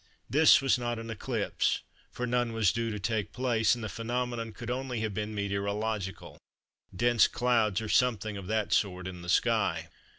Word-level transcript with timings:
This 0.27 0.63
was 0.63 0.79
not 0.79 0.97
an 0.97 1.11
eclipse, 1.11 1.83
for 2.09 2.25
none 2.25 2.53
was 2.53 2.71
due 2.71 2.89
to 2.89 2.97
take 2.99 3.31
place; 3.31 3.75
and 3.75 3.83
the 3.83 3.87
phenomenon 3.87 4.51
could 4.51 4.71
only 4.71 5.01
have 5.01 5.13
been 5.13 5.35
meteorological—dense 5.35 7.27
clouds 7.27 7.81
or 7.83 7.87
something 7.89 8.35
of 8.35 8.47
that 8.47 8.73
sort 8.73 9.05
in 9.07 9.21
the 9.21 9.29
sky. 9.29 9.89